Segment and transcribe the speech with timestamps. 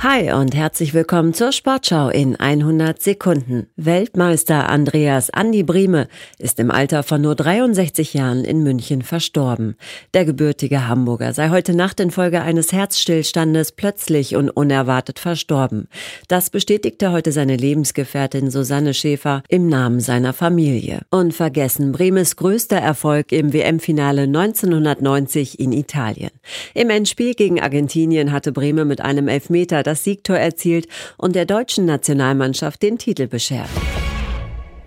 [0.00, 3.68] Hi und herzlich willkommen zur Sportschau in 100 Sekunden.
[3.76, 9.74] Weltmeister Andreas Andi Brieme ist im Alter von nur 63 Jahren in München verstorben.
[10.12, 15.88] Der gebürtige Hamburger sei heute Nacht infolge eines Herzstillstandes plötzlich und unerwartet verstorben.
[16.28, 21.00] Das bestätigte heute seine Lebensgefährtin Susanne Schäfer im Namen seiner Familie.
[21.08, 26.32] Unvergessen Bremes größter Erfolg im WM-Finale 1990 in Italien.
[26.74, 31.84] Im Endspiel gegen Argentinien hatte Breme mit einem Elfmeter das Siegtor erzielt und der deutschen
[31.84, 33.70] Nationalmannschaft den Titel beschert.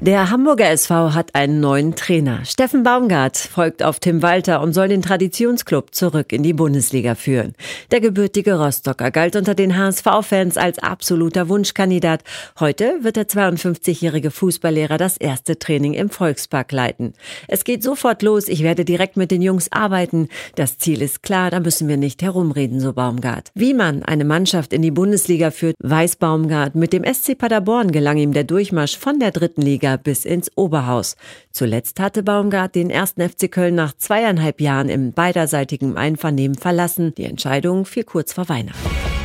[0.01, 2.45] Der Hamburger SV hat einen neuen Trainer.
[2.45, 7.53] Steffen Baumgart folgt auf Tim Walter und soll den Traditionsklub zurück in die Bundesliga führen.
[7.91, 12.23] Der gebürtige Rostocker galt unter den HSV-Fans als absoluter Wunschkandidat.
[12.61, 17.11] Heute wird der 52-jährige Fußballlehrer das erste Training im Volkspark leiten.
[17.49, 18.47] Es geht sofort los.
[18.47, 20.29] Ich werde direkt mit den Jungs arbeiten.
[20.55, 23.51] Das Ziel ist klar, da müssen wir nicht herumreden, so Baumgart.
[23.53, 26.75] Wie man eine Mannschaft in die Bundesliga führt, weiß Baumgart.
[26.75, 30.51] Mit dem SC Paderborn gelang ihm der Durchmarsch von der dritten Liga Liga bis ins
[30.55, 31.15] Oberhaus.
[31.51, 37.13] Zuletzt hatte Baumgart den ersten FC Köln nach zweieinhalb Jahren im beiderseitigen Einvernehmen verlassen.
[37.15, 39.18] Die Entscheidung fiel kurz vor Weihnachten.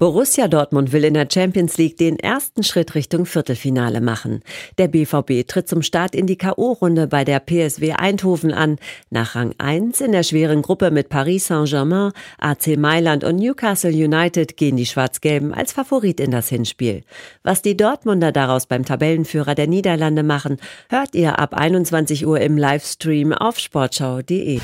[0.00, 4.40] Borussia Dortmund will in der Champions League den ersten Schritt Richtung Viertelfinale machen.
[4.78, 8.78] Der BVB tritt zum Start in die K.O.-Runde bei der PSW Eindhoven an.
[9.10, 14.56] Nach Rang 1 in der schweren Gruppe mit Paris Saint-Germain, AC Mailand und Newcastle United
[14.56, 17.02] gehen die Schwarz-Gelben als Favorit in das Hinspiel.
[17.42, 20.56] Was die Dortmunder daraus beim Tabellenführer der Niederlande machen,
[20.88, 24.60] hört ihr ab 21 Uhr im Livestream auf sportschau.de.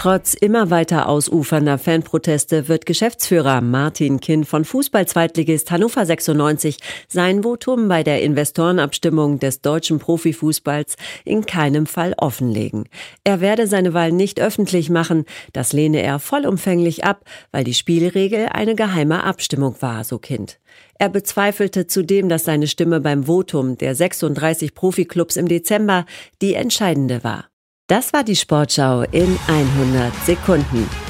[0.00, 7.86] Trotz immer weiter ausufernder Fanproteste wird Geschäftsführer Martin Kinn von Fußball-Zweitligist Hannover 96 sein Votum
[7.86, 12.88] bei der Investorenabstimmung des deutschen Profifußballs in keinem Fall offenlegen.
[13.24, 18.46] Er werde seine Wahl nicht öffentlich machen, das lehne er vollumfänglich ab, weil die Spielregel
[18.46, 20.60] eine geheime Abstimmung war, so Kind.
[20.94, 26.06] Er bezweifelte zudem, dass seine Stimme beim Votum der 36 Profiklubs im Dezember
[26.40, 27.49] die entscheidende war.
[27.90, 31.09] Das war die Sportschau in 100 Sekunden.